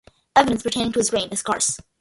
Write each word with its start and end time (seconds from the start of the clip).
Evidence 0.35 0.63
pertaining 0.63 0.91
to 0.93 0.99
his 0.99 1.13
reign 1.13 1.29
is 1.29 1.41
scarce. 1.41 1.79